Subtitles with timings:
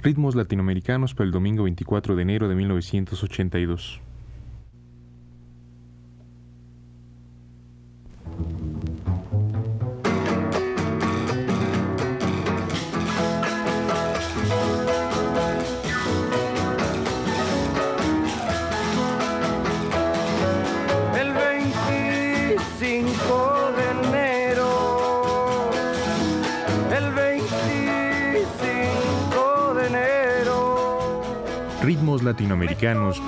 [0.00, 4.00] Ritmos latinoamericanos para el domingo 24 de enero de 1982.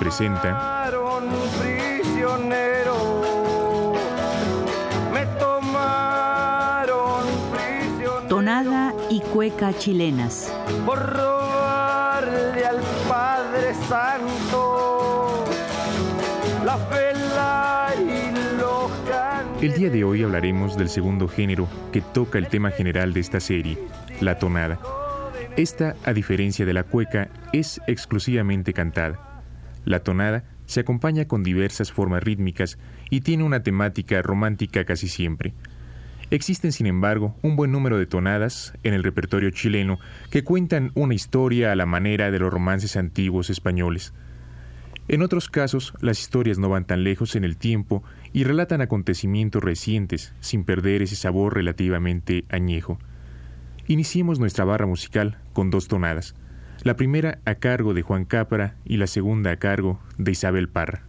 [0.01, 0.89] Presenta
[8.27, 10.51] Tonada y cueca chilenas.
[10.87, 15.45] Por robarle al Padre Santo
[16.65, 22.47] la vela y los El día de hoy hablaremos del segundo género que toca el
[22.47, 23.77] tema general de esta serie,
[24.19, 24.79] la tonada.
[25.57, 29.30] Esta, a diferencia de la cueca, es exclusivamente cantada.
[29.85, 32.77] La tonada se acompaña con diversas formas rítmicas
[33.09, 35.53] y tiene una temática romántica casi siempre.
[36.29, 41.13] Existen, sin embargo, un buen número de tonadas en el repertorio chileno que cuentan una
[41.13, 44.13] historia a la manera de los romances antiguos españoles.
[45.09, 49.61] En otros casos, las historias no van tan lejos en el tiempo y relatan acontecimientos
[49.61, 52.97] recientes sin perder ese sabor relativamente añejo.
[53.87, 56.33] Iniciemos nuestra barra musical con dos tonadas,
[56.83, 61.03] la primera a cargo de Juan Cápara y la segunda a cargo de Isabel Parra.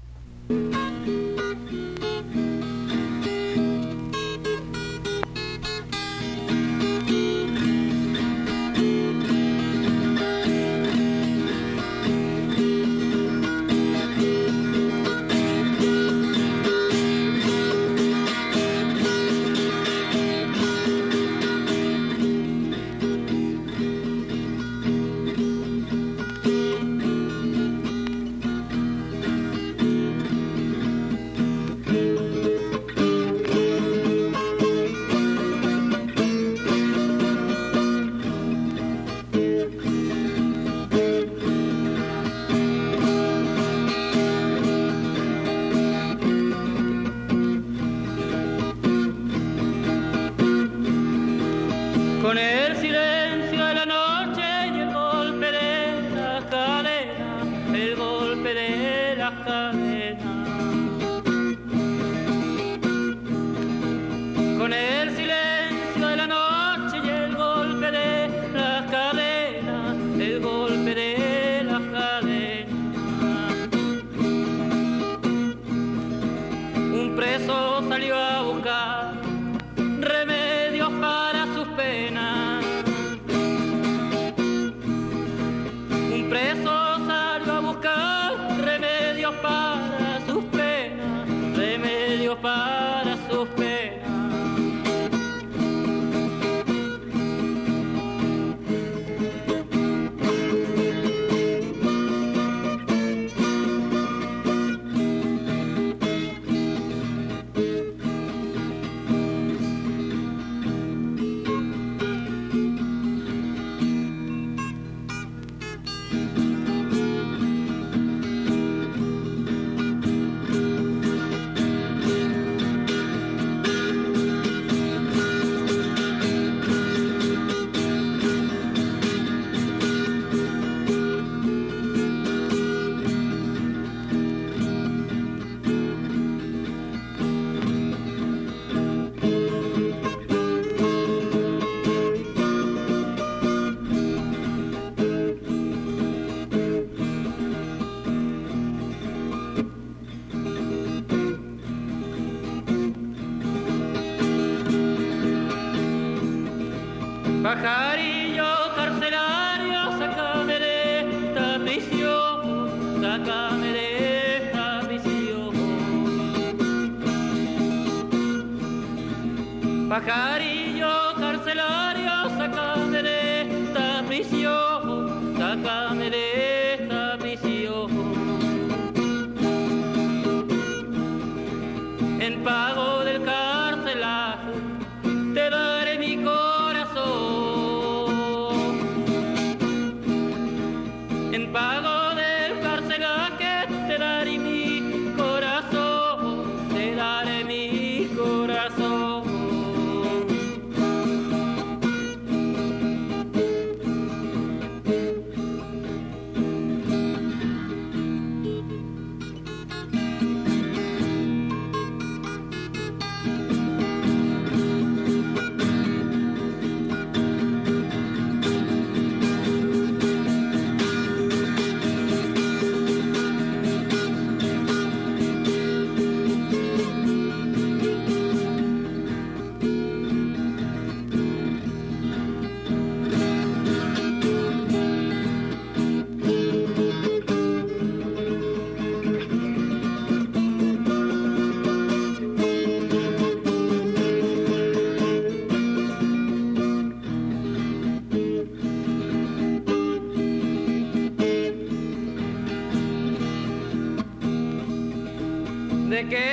[169.92, 170.51] magari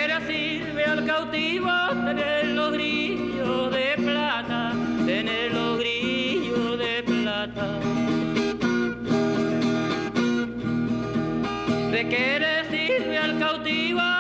[0.10, 1.70] madera sirve al cautivo
[2.06, 4.74] tener los grillos de plata,
[5.06, 7.80] tener los grillos de plata.
[11.92, 14.19] ¿De qué le sirve al cautivo?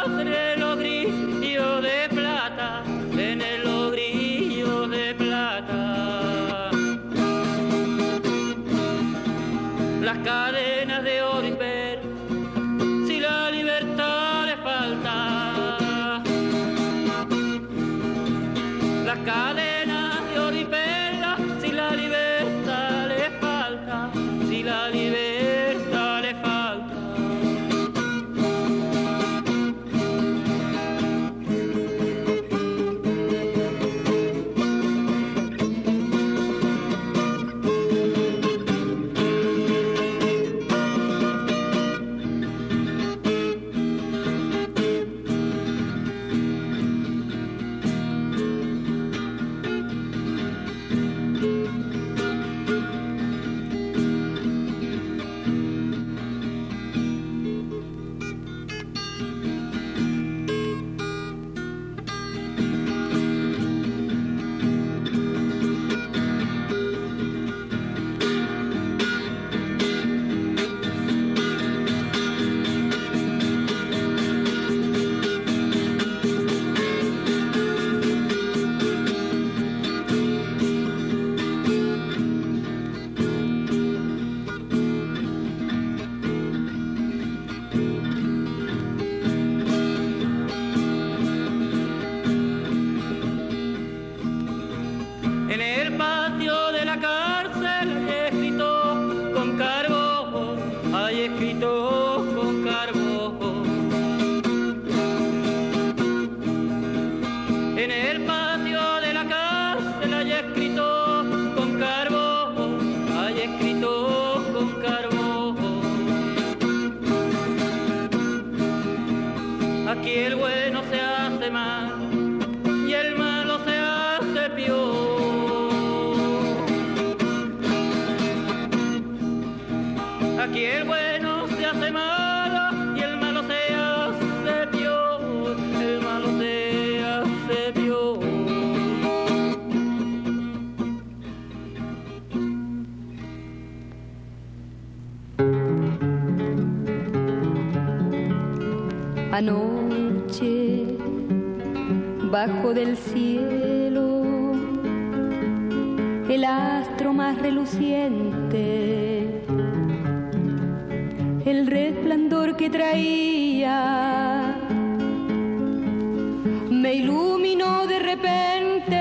[166.90, 169.00] Me iluminó de repente.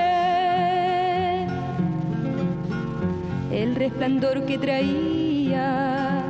[3.51, 6.23] El resplandor que traía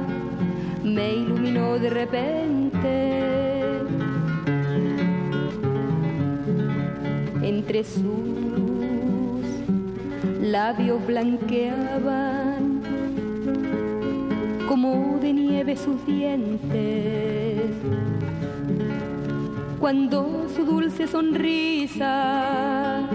[0.86, 3.20] me iluminó de repente.
[7.42, 9.44] Entre sus
[10.40, 12.82] labios blanqueaban
[14.66, 17.60] como de nieve sus dientes.
[19.80, 23.08] Cuando su dulce sonrisa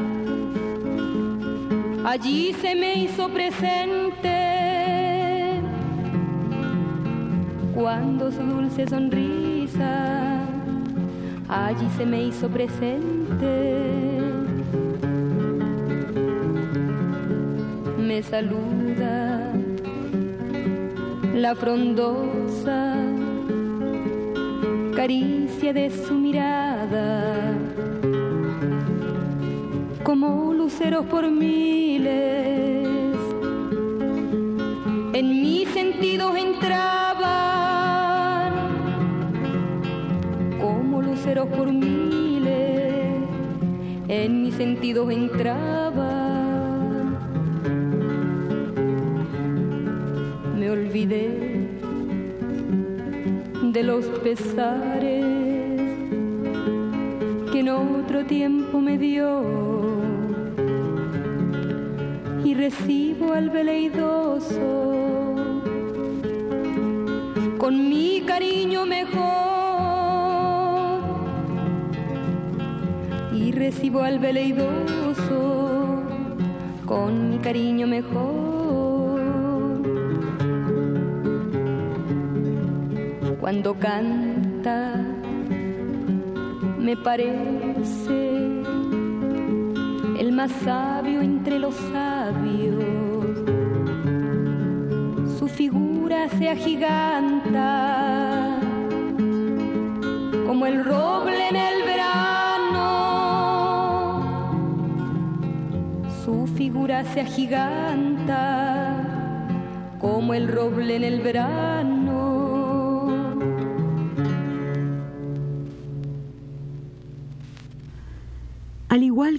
[2.05, 5.61] allí se me hizo presente
[7.75, 10.41] cuando su dulce sonrisa
[11.49, 14.21] allí se me hizo presente.
[17.99, 19.53] Me saluda
[21.35, 22.95] la frondosa
[25.73, 27.57] de su mirada.
[30.03, 33.17] Como luceros por miles.
[35.15, 36.93] En mis sentidos entraban.
[40.61, 43.23] Como luceros por miles.
[44.09, 46.05] En mis sentidos entraban.
[50.59, 51.71] Me olvidé
[53.73, 55.54] de los pesares
[57.55, 59.45] que en otro tiempo me dio.
[62.45, 65.37] Y recibo al veleidoso.
[67.57, 69.23] Con mi cariño mejor.
[73.33, 76.03] Y recibo al veleidoso.
[76.87, 79.21] Con mi cariño mejor.
[83.39, 85.14] Cuando canta
[86.85, 88.61] me parece
[90.19, 92.85] el más sabio entre los sabios.
[95.39, 97.71] Su figura se agiganta
[100.47, 102.83] como el roble en el verano.
[106.23, 108.67] Su figura se agiganta
[109.99, 111.94] como el roble en el verano.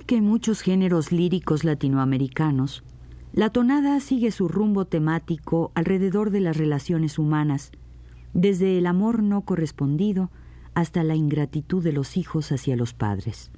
[0.06, 2.84] Que muchos géneros líricos latinoamericanos,
[3.34, 7.72] la tonada sigue su rumbo temático alrededor de las relaciones humanas,
[8.34, 10.30] desde el amor no correspondido
[10.74, 13.52] hasta la ingratitud de los hijos hacia los padres.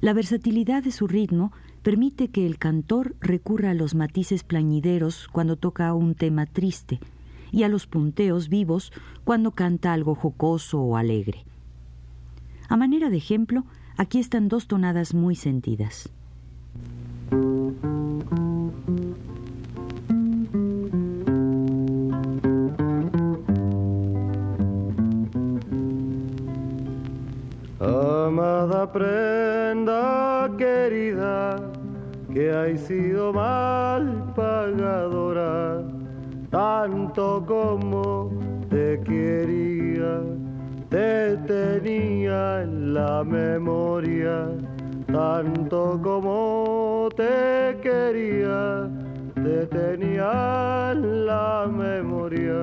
[0.00, 1.52] La versatilidad de su ritmo
[1.82, 7.00] permite que el cantor recurra a los matices plañideros cuando toca un tema triste
[7.50, 8.92] y a los punteos vivos
[9.24, 11.44] cuando canta algo jocoso o alegre.
[12.68, 13.64] A manera de ejemplo,
[13.96, 16.10] Aquí están dos tonadas muy sentidas.
[27.78, 31.56] Amada prenda querida,
[32.32, 35.84] que hay sido mal pagadora,
[36.50, 38.32] tanto como
[38.68, 40.20] te quería
[40.94, 44.46] te tenía en la memoria,
[45.12, 48.88] tanto como te quería,
[49.34, 52.60] te tenía en la memoria.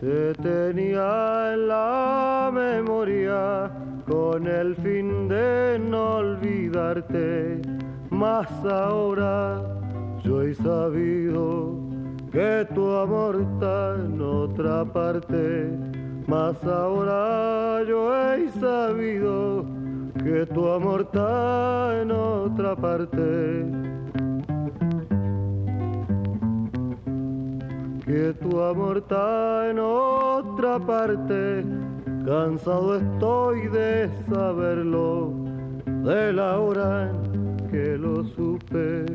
[0.00, 3.70] Te tenía en la memoria
[4.08, 7.62] con el fin de no olvidarte,
[8.10, 9.62] más ahora
[10.24, 11.89] yo he sabido
[12.30, 15.70] que tu amor está en otra parte,
[16.26, 19.64] mas ahora yo he sabido
[20.22, 23.66] que tu amor está en otra parte.
[28.04, 31.64] Que tu amor está en otra parte,
[32.26, 35.32] cansado estoy de saberlo,
[36.04, 39.06] de la hora en que lo supe,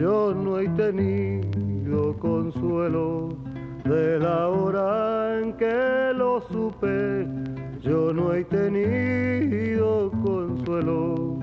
[0.00, 3.36] yo no he tenido consuelo
[3.84, 7.26] de la hora en que lo supe,
[7.82, 11.38] yo no he tenido consuelo.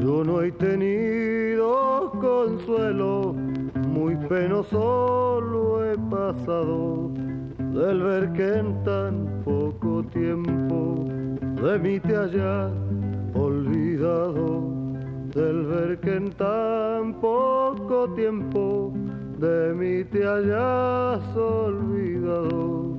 [0.00, 3.34] Yo no he tenido consuelo,
[3.88, 7.10] muy penoso lo he pasado
[7.58, 11.04] del ver que en tan poco tiempo
[11.62, 12.70] de mí te haya
[13.38, 14.62] olvidado
[15.34, 18.92] del ver que en tan poco tiempo
[19.38, 22.97] de mí te hayas olvidado.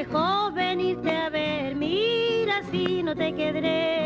[0.00, 3.99] Lejos venirte a ver, mira si no te quedaré,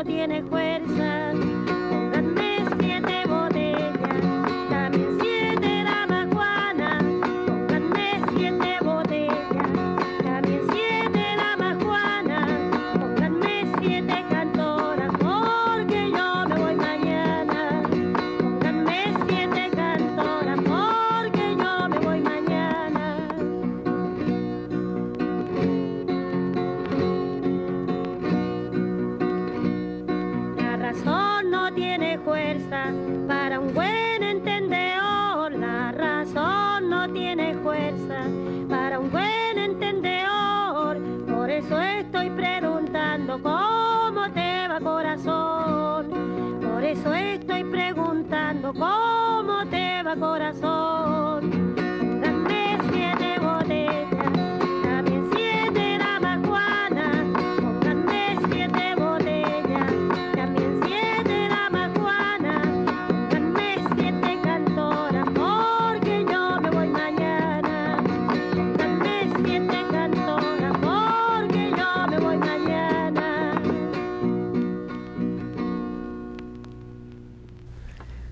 [0.00, 1.49] no tiene fuerza.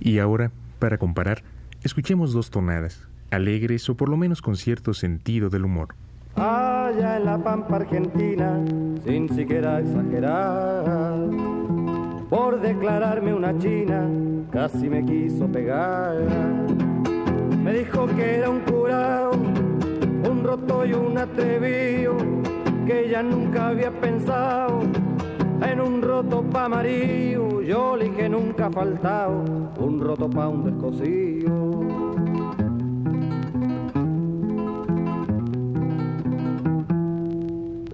[0.09, 1.43] Y ahora, para comparar,
[1.99, 5.97] escuchemos dos tonadas, alegres o por lo menos con cierto sentido del humor.
[6.37, 8.65] allá en la pampa argentina,
[9.05, 11.19] sin siquiera exagerar.
[12.31, 14.09] Por declararme una china,
[14.53, 16.15] casi me quiso pegar.
[17.65, 22.17] Me dijo que era un curao, un roto y un atrevido,
[22.87, 24.83] que ella nunca había pensado
[25.63, 27.61] en un roto pa' amarillo.
[27.61, 29.43] Yo le dije nunca ha faltado
[29.81, 31.68] un roto pa' un descosido.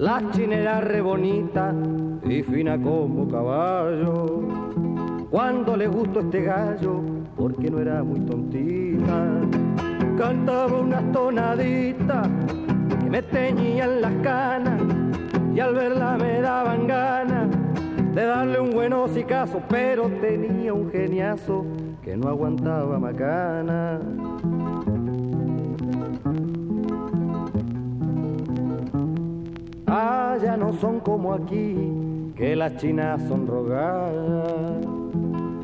[0.05, 1.75] La china era re bonita
[2.29, 4.43] y fina como caballo.
[5.31, 7.01] Cuando le gustó este gallo,
[7.35, 9.40] porque no era muy tontita,
[10.19, 12.29] cantaba unas tonaditas
[13.01, 14.79] que me teñían las canas
[15.55, 17.49] y al verla me daban ganas
[18.14, 21.64] de darle un buen hocicazo, pero tenía un geniazo
[22.03, 24.01] que no aguantaba macana.
[29.97, 34.85] Allá no son como aquí, que las chinas son rogadas.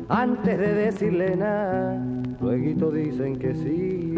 [0.07, 2.01] Antes de decirle nada,
[2.39, 4.15] luego dicen que sí.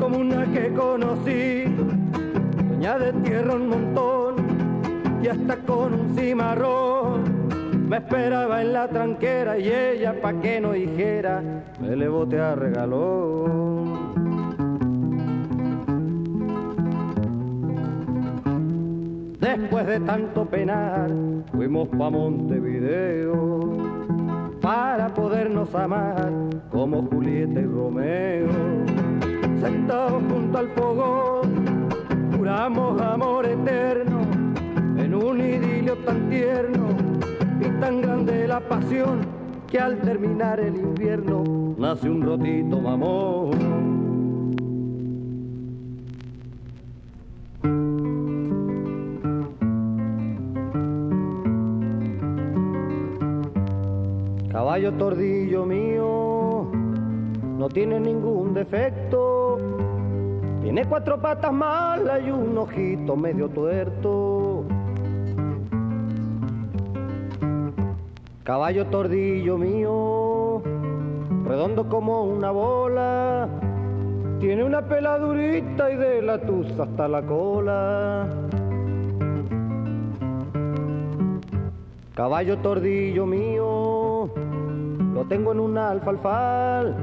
[0.00, 1.64] Como una que conocí,
[2.70, 4.36] doña de tierra un montón,
[5.22, 7.86] y hasta con un cimarrón.
[7.86, 11.42] Me esperaba en la tranquera y ella, pa' que no dijera,
[11.82, 13.89] me le bote a regalón.
[19.40, 21.10] Después de tanto penar,
[21.50, 23.60] fuimos pa' Montevideo
[24.60, 26.30] para podernos amar
[26.70, 28.48] como Julieta y Romeo.
[29.62, 31.88] Sentados junto al fogón,
[32.36, 34.20] juramos amor eterno
[34.98, 36.88] en un idilio tan tierno
[37.60, 39.20] y tan grande la pasión
[39.66, 43.99] que al terminar el invierno nace un rotito mamón.
[54.80, 56.66] Caballo tordillo mío,
[57.58, 59.58] no tiene ningún defecto.
[60.62, 64.64] Tiene cuatro patas malas y un ojito medio tuerto.
[68.42, 70.62] Caballo tordillo mío,
[71.44, 73.48] redondo como una bola.
[74.38, 78.26] Tiene una peladurita y de la tuza hasta la cola.
[82.14, 83.89] Caballo tordillo mío,
[85.30, 86.96] tengo en un alfalfal.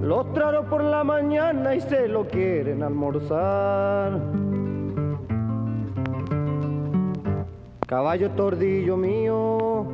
[0.00, 4.12] Lo traro por la mañana y se lo quieren almorzar.
[7.84, 9.84] Caballo tordillo mío,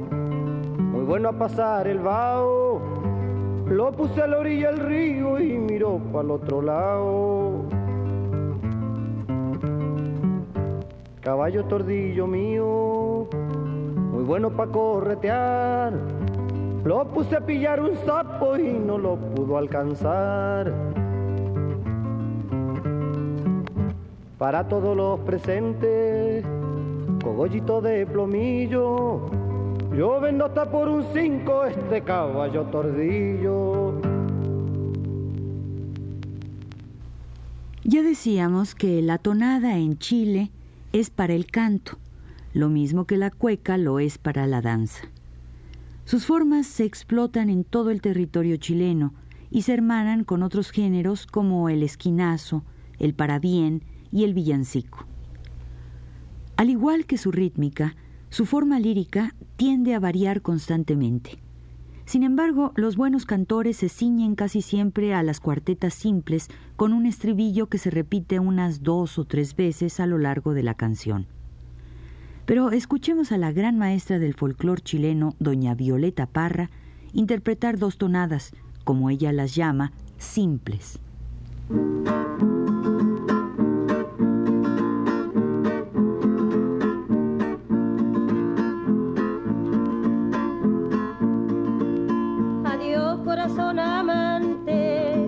[0.93, 2.83] muy bueno a pasar el vaho.
[3.67, 7.65] Lo puse a la orilla del río y miró para el otro lado.
[11.23, 13.27] Caballo tordillo mío,
[14.13, 16.28] muy bueno para corretear.
[16.85, 20.73] Lo puse a pillar un sapo y no lo pudo alcanzar.
[24.39, 26.45] Para todos los presentes,
[27.23, 29.29] cogollito de plomillo.
[29.97, 34.01] Yo vendo hasta por un cinco este caballo tordillo.
[37.83, 40.53] Ya decíamos que la tonada en Chile
[40.93, 41.99] es para el canto,
[42.53, 45.09] lo mismo que la cueca lo es para la danza.
[46.09, 49.13] Sus formas se explotan en todo el territorio chileno
[49.51, 52.65] y se hermanan con otros géneros como el esquinazo,
[52.99, 55.05] el parabién y el villancico.
[56.57, 57.95] Al igual que su rítmica,
[58.31, 61.43] su forma lírica tiende a variar constantemente.
[62.07, 67.05] Sin embargo, los buenos cantores se ciñen casi siempre a las cuartetas simples con un
[67.05, 71.27] estribillo que se repite unas dos o tres veces a lo largo de la canción.
[72.49, 76.71] Pero escuchemos a la gran maestra del folclor chileno, doña Violeta Parra,
[77.13, 78.53] interpretar dos tonadas,
[78.85, 80.99] como ella las llama, simples.
[93.25, 95.27] corazón amante,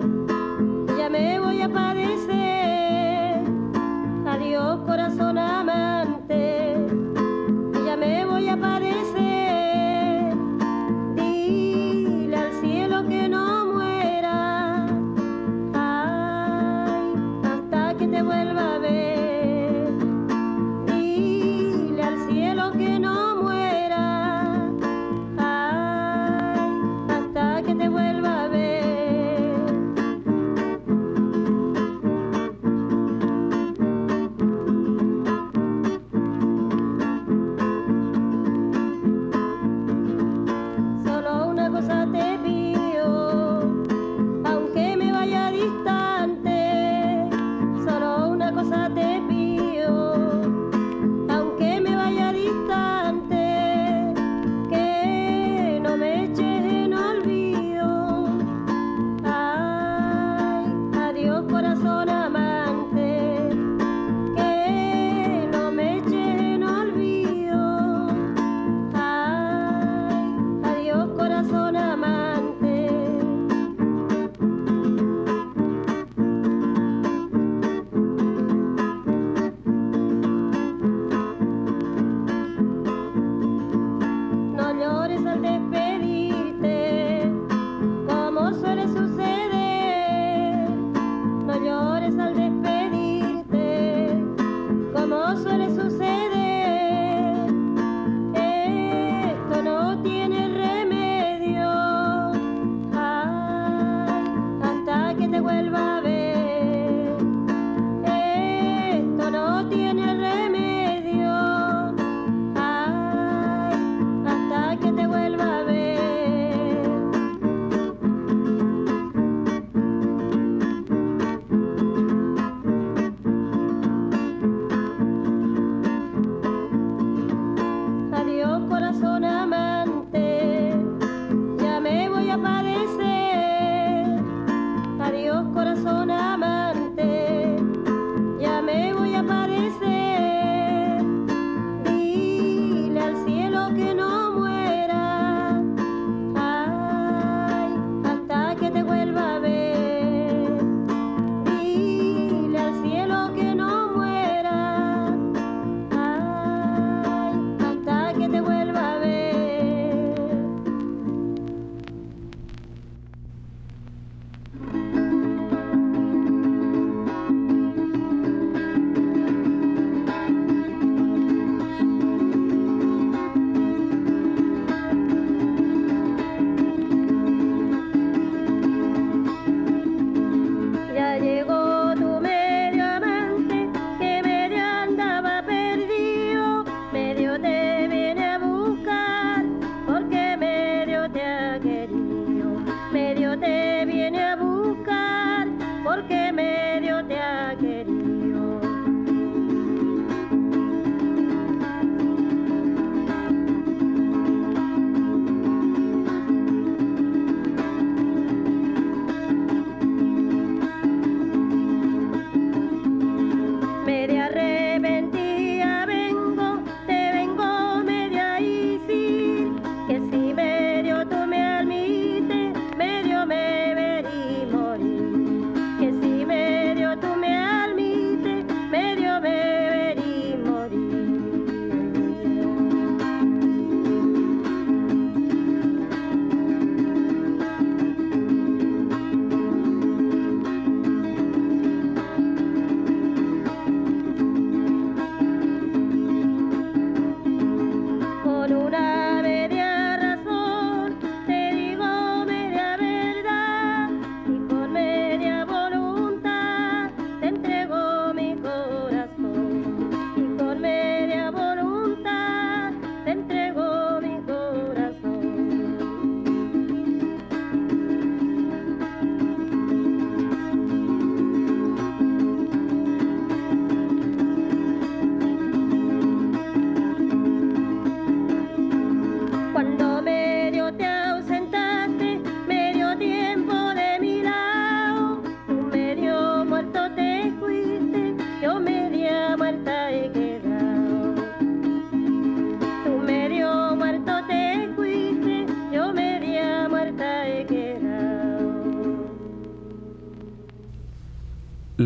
[0.97, 2.51] ya me voy a padecer.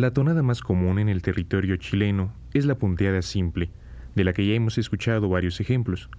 [0.06, 3.72] La tonada más común en el territorio chileno es la punteada simple,
[4.14, 6.10] de la que ya hemos escuchado varios ejemplos.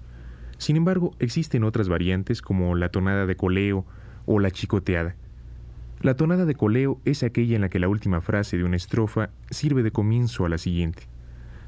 [0.58, 3.86] Sin embargo, existen otras variantes como la tonada de coleo
[4.26, 5.16] o la chicoteada.
[6.02, 9.30] La tonada de coleo es aquella en la que la última frase de una estrofa
[9.52, 11.04] sirve de comienzo a la siguiente,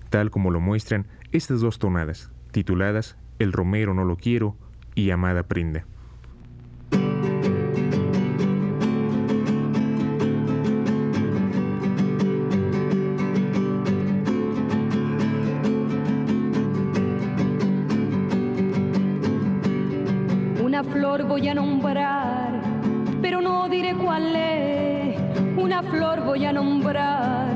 [0.10, 4.58] tal como lo muestran estas dos tonadas, tituladas El Romero no lo quiero
[4.94, 5.86] y Amada Prenda.
[21.50, 22.62] A nombrar,
[23.22, 25.18] pero no diré cuál es.
[25.58, 27.48] Una flor voy a nombrar,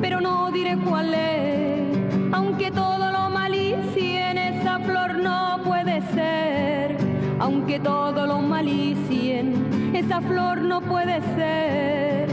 [0.00, 1.96] pero no diré cuál es.
[2.32, 6.96] Aunque todo lo malicie en esa flor no puede ser.
[7.38, 12.28] Aunque todo lo malicien, esa flor no puede ser.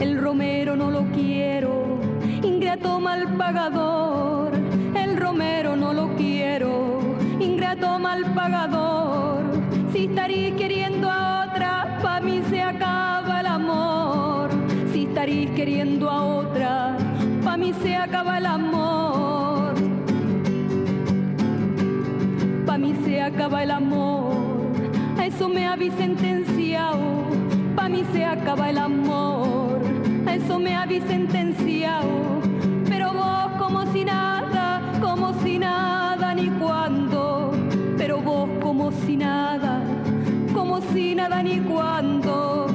[0.00, 1.98] El romero no lo quiero,
[2.42, 4.31] ingrato mal pagador.
[8.12, 9.42] Mal pagador.
[9.92, 14.50] Si estaréis queriendo a otra, pa' mí se acaba el amor.
[14.92, 16.96] Si estaréis queriendo a otra,
[17.44, 19.74] pa' mí se acaba el amor.
[22.66, 24.60] Pa' mí se acaba el amor.
[25.18, 27.06] A eso me habéis sentenciado.
[27.76, 29.80] Pa' mí se acaba el amor.
[30.26, 32.12] A eso me habéis sentenciado.
[32.90, 36.01] Pero vos como si nada, como si nada
[38.72, 39.82] como si nada,
[40.54, 42.68] como si nada ni cuando.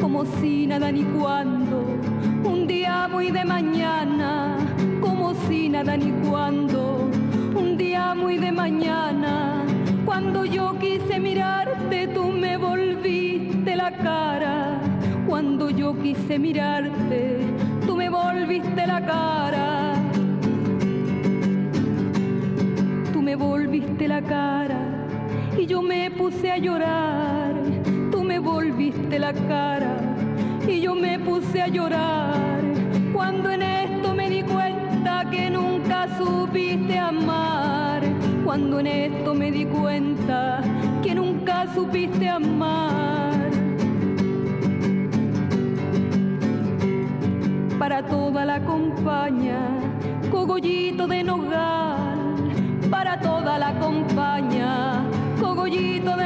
[0.00, 1.98] Como si nada ni cuando.
[2.44, 4.56] Un día muy de mañana,
[5.00, 7.10] como si nada ni cuando.
[7.56, 9.64] Un día muy de mañana,
[10.04, 14.80] cuando yo quise mirarte, tú me volviste la cara.
[15.26, 17.40] Cuando yo quise mirarte,
[17.84, 19.93] tú me volviste la cara.
[23.36, 24.78] Volviste la cara
[25.58, 27.54] y yo me puse a llorar.
[28.10, 29.96] Tú me volviste la cara
[30.66, 32.60] y yo me puse a llorar.
[33.12, 38.02] Cuando en esto me di cuenta que nunca supiste amar.
[38.44, 40.60] Cuando en esto me di cuenta
[41.02, 43.50] que nunca supiste amar.
[47.78, 49.58] Para toda la compañía,
[50.30, 52.03] cogollito de nogal.
[52.90, 55.02] Para toda la compañía,
[55.40, 56.23] cogollito de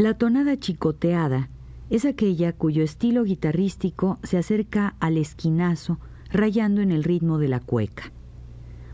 [0.00, 1.50] La tonada chicoteada
[1.90, 5.98] es aquella cuyo estilo guitarrístico se acerca al esquinazo,
[6.32, 8.10] rayando en el ritmo de la cueca.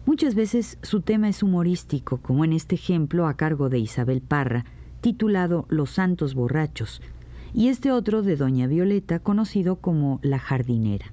[0.05, 4.65] Muchas veces su tema es humorístico, como en este ejemplo a cargo de Isabel Parra,
[5.01, 7.01] titulado Los Santos Borrachos,
[7.55, 11.13] y este otro de Doña Violeta, conocido como La Jardinera.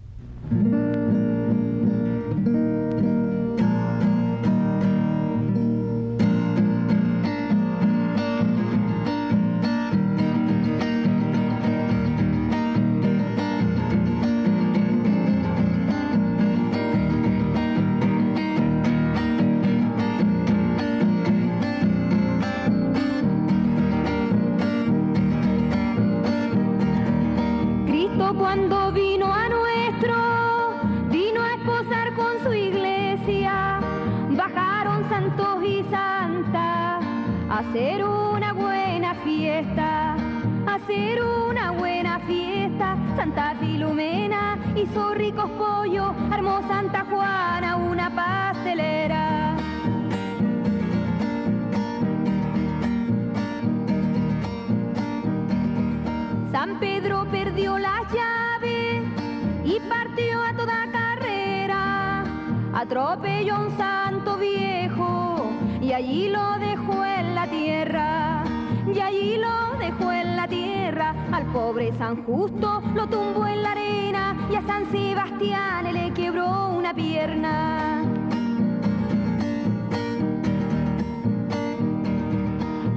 [71.54, 76.96] Pobre San Justo lo tumbó en la arena y a San Sebastián le quebró una
[76.96, 78.02] pierna.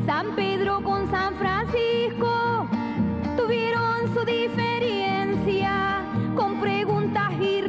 [0.07, 2.67] San Pedro con San Francisco
[3.37, 6.03] tuvieron su diferencia
[6.35, 7.61] con preguntas y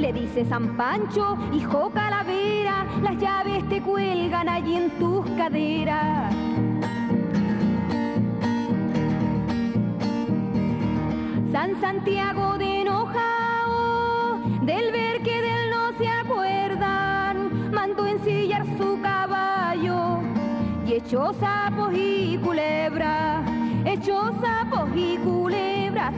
[0.00, 6.34] Le dice San Pancho, hijo calavera, las llaves te cuelgan allí en tus caderas.
[11.52, 20.20] San Santiago de enojado, del ver que del no se acuerdan, mandó ensillar su caballo
[20.86, 23.44] y echó sapos y culebras
[23.84, 25.16] echó sapos y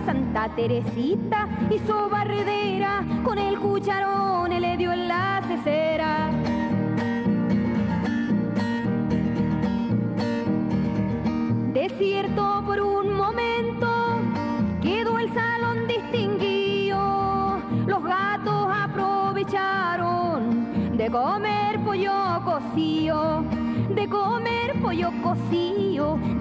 [0.06, 6.30] Santa Teresita hizo barredera, con el cucharón le dio en la cesera.
[11.72, 13.88] Desierto por un momento,
[14.80, 23.42] quedó el salón distinguido, los gatos aprovecharon de comer pollo cocido
[23.94, 25.11] de comer pollo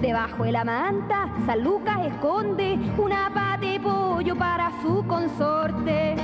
[0.02, 6.14] Debajo de la manta, San Lucas esconde una pata de pollo para su consorte.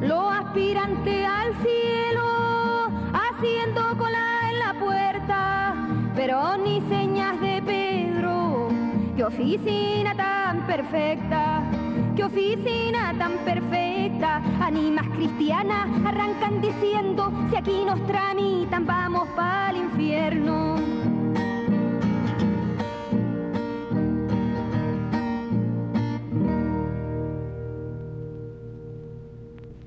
[0.00, 5.74] Lo aspirante al cielo, haciendo cola en la puerta,
[6.16, 8.68] pero ni señas de Pedro.
[9.16, 11.71] Qué oficina tan perfecta
[12.16, 14.42] qué oficina tan perfecta.
[14.60, 20.76] Animas cristianas arrancan diciendo, si aquí nos tramitan, vamos para el infierno.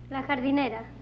[0.10, 0.95] La jardinera.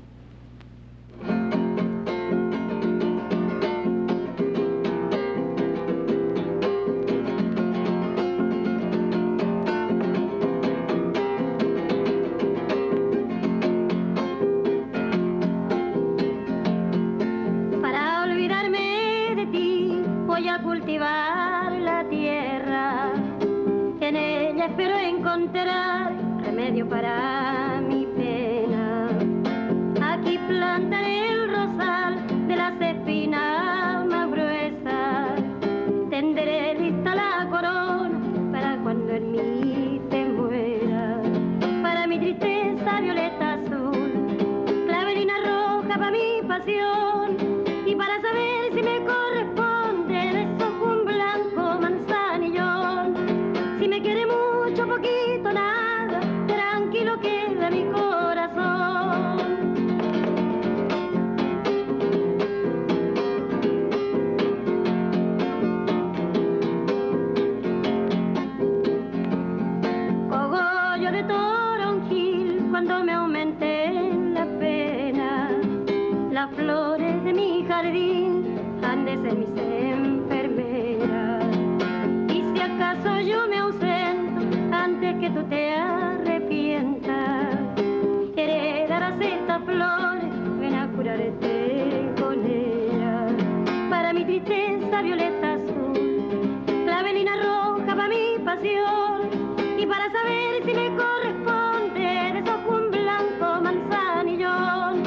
[99.84, 105.04] Y para saber si me corresponde, de un blanco manzanillón.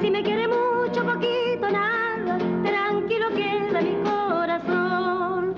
[0.00, 5.54] Si me quiere mucho, poquito, nada, tranquilo queda mi corazón.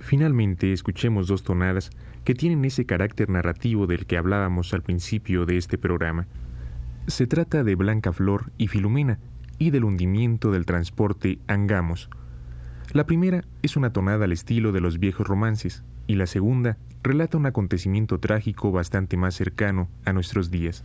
[0.00, 1.90] Finalmente, escuchemos dos tonadas
[2.24, 6.26] que tienen ese carácter narrativo del que hablábamos al principio de este programa.
[7.06, 9.20] Se trata de Blanca Flor y Filomena
[9.60, 12.10] y del hundimiento del transporte Angamos.
[12.92, 17.38] La primera es una tonada al estilo de los viejos romances y la segunda relata
[17.38, 20.84] un acontecimiento trágico bastante más cercano a nuestros días.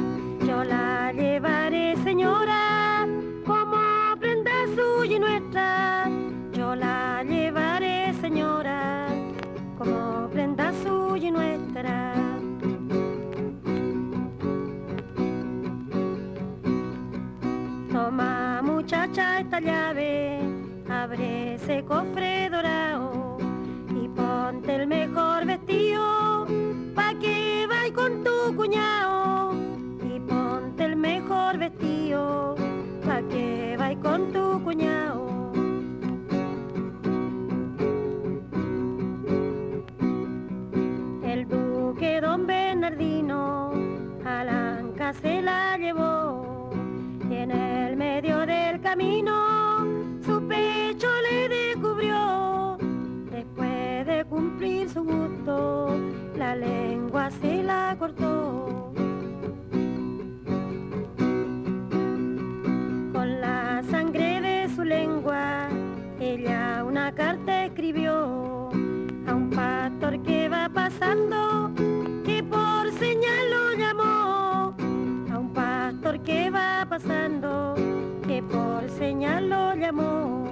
[19.61, 20.39] llave,
[20.89, 23.37] abre ese cofre dorado
[23.89, 26.21] y ponte el mejor vestido
[27.93, 29.53] con tu cuñado
[30.03, 32.55] y ponte el mejor vestido
[33.05, 35.51] pa' que vaya con tu cuñado.
[41.23, 43.71] El duque don Bernardino
[44.25, 46.69] a Lanca se la llevó
[47.29, 49.50] y en el medio del camino
[58.01, 58.17] Con
[63.39, 65.67] la sangre de su lengua,
[66.19, 68.69] ella una carta escribió
[69.27, 71.69] a un pastor que va pasando,
[72.25, 74.73] que por señal lo llamó.
[75.31, 77.75] A un pastor que va pasando,
[78.27, 80.51] que por señal lo llamó.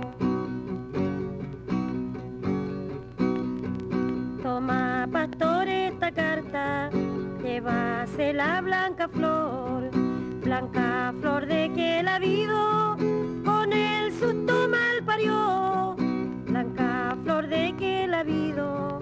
[4.43, 6.91] Toma pastor esta carta,
[7.49, 9.89] llevase la blanca flor,
[10.43, 12.95] blanca flor de que la vido,
[13.43, 15.95] con el susto mal parió,
[16.45, 18.99] blanca flor de que la vido,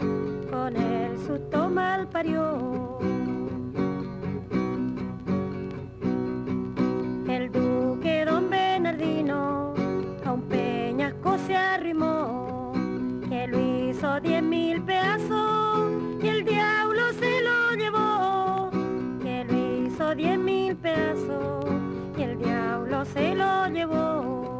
[0.49, 2.96] con el susto mal parió.
[23.17, 24.57] se lo llevó.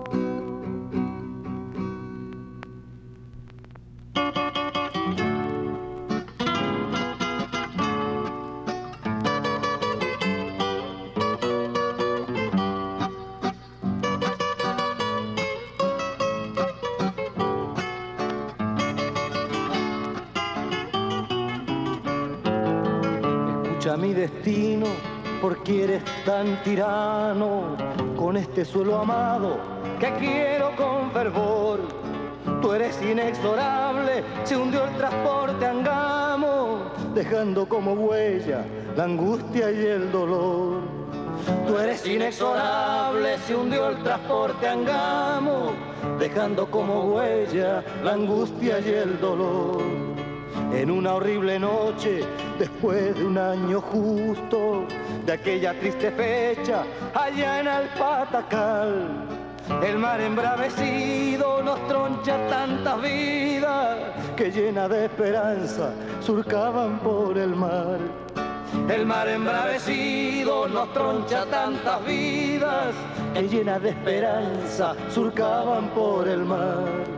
[23.64, 24.88] Escucha mi destino,
[25.42, 27.78] porque eres tan tirano
[28.28, 29.58] con este suelo amado
[30.02, 31.80] que quiero con fervor.
[32.62, 38.66] Tú eres inexorable, se hundió el transporte Angamo, dejando como huella
[38.98, 40.82] la angustia y el dolor.
[41.66, 45.72] Tú eres inexorable, se hundió el transporte Angamo,
[46.20, 49.82] dejando como huella la angustia y el dolor.
[50.74, 52.26] En una horrible noche,
[52.60, 54.86] después de un año justo,
[55.28, 59.28] de aquella triste fecha, allá en el Patacal,
[59.84, 63.98] el mar embravecido nos troncha tantas vidas
[64.38, 68.00] que llena de esperanza surcaban por el mar.
[68.90, 72.96] El mar embravecido nos troncha tantas vidas
[73.34, 77.17] que llena de esperanza surcaban por el mar.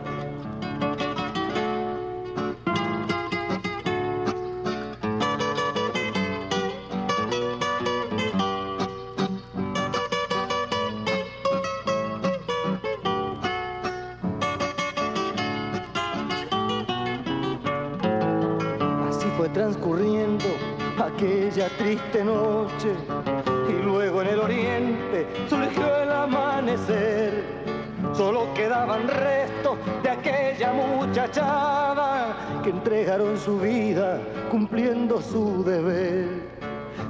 [21.90, 22.94] Triste noche
[23.68, 27.42] y luego en el oriente surgió el amanecer.
[28.12, 34.20] Solo quedaban restos de aquella muchachada que entregaron su vida
[34.52, 36.28] cumpliendo su deber.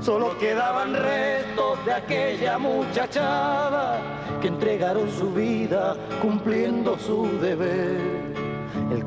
[0.00, 4.00] Solo quedaban restos de aquella muchachada
[4.40, 8.29] que entregaron su vida cumpliendo su deber.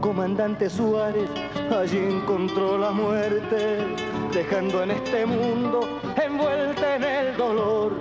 [0.04, 1.30] Comandante Suárez
[1.72, 3.78] allí encontró la muerte,
[4.34, 5.80] dejando en este mundo
[6.22, 7.94] envuelta en el dolor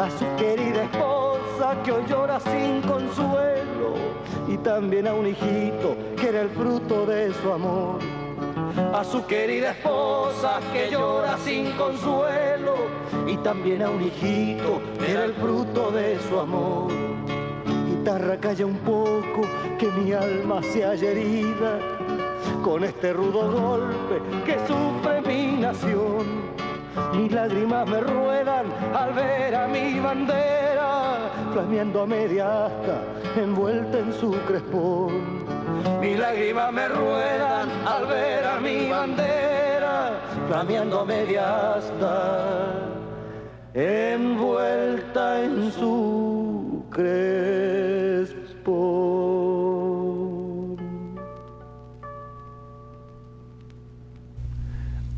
[0.00, 3.94] a su querida esposa que hoy llora sin consuelo
[4.48, 8.00] y también a un hijito que era el fruto de su amor.
[8.92, 12.74] A su querida esposa que llora sin consuelo
[13.28, 17.04] y también a un hijito que era el fruto de su amor
[18.04, 19.48] guitarra calla un poco,
[19.78, 21.78] que mi alma se haya herida
[22.62, 26.44] con este rudo golpe que sufre mi nación.
[27.14, 33.00] Mis lágrimas me ruedan al ver a mi bandera flameando a media asta,
[33.36, 35.46] envuelta en su crespón.
[36.02, 42.72] Mis lágrimas me ruedan al ver a mi bandera flameando a media asta,
[43.72, 46.43] envuelta en su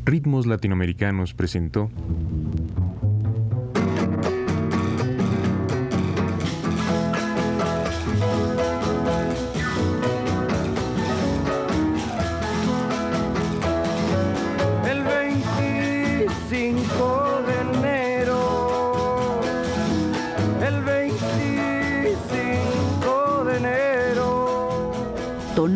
[0.05, 1.91] Ritmos Latinoamericanos presentó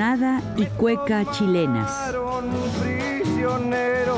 [0.02, 2.12] Tonada y cueca chilenas.
[2.12, 2.50] tomaron
[2.82, 4.16] prisionero,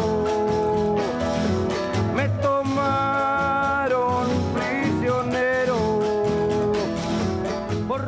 [2.15, 5.99] me tomaron prisionero.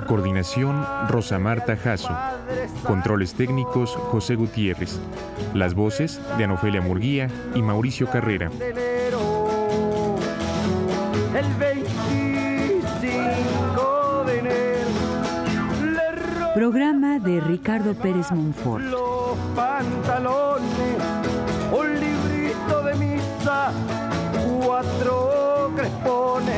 [0.07, 2.15] Coordinación Rosa Marta Jasso.
[2.88, 4.97] Controles técnicos José Gutiérrez.
[5.53, 8.49] Las voces de Anofelia Murguía y Mauricio Carrera.
[11.34, 11.74] el
[16.66, 18.84] Programa de Ricardo Pérez Monfort.
[18.86, 20.97] los pantalones,
[21.72, 23.72] un librito de misa,
[24.66, 26.55] cuatro crespones,